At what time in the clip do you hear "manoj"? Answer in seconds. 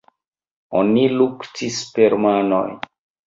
2.27-2.67